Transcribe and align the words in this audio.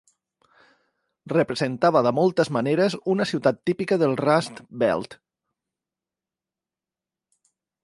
Representava 1.33 2.01
de 2.07 2.13
moltes 2.19 2.51
maneres 2.57 2.95
una 3.15 3.27
ciutat 3.33 3.61
típica 3.71 3.99
del 4.05 4.17
"Rust 4.23 4.65
Belt". 4.85 5.17